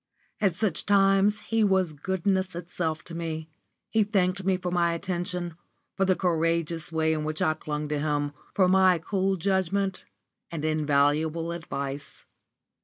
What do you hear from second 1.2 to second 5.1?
he was goodness itself to me. He thanked me for my